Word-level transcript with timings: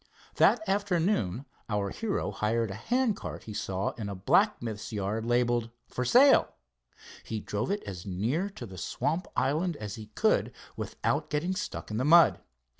That 0.37 0.67
afternoon 0.67 1.45
our 1.69 1.91
hero 1.91 2.31
hired 2.31 2.71
a 2.71 2.73
hand 2.73 3.15
cart 3.15 3.43
he 3.43 3.53
saw 3.53 3.91
in 3.91 4.09
a 4.09 4.15
blacksmith's 4.15 4.91
yard 4.91 5.25
labeled 5.27 5.69
"For 5.89 6.03
Sale." 6.05 6.51
He 7.23 7.39
drove 7.39 7.69
it 7.69 7.83
as 7.83 8.03
near 8.03 8.49
to 8.49 8.65
the 8.65 8.79
swamp 8.79 9.27
island 9.35 9.75
as 9.77 9.97
he 10.01 10.07
could, 10.15 10.51
without 10.75 11.29
getting 11.29 11.53
stuck 11.53 11.91
in 11.91 11.97
the 11.97 12.03
mud. 12.05 12.39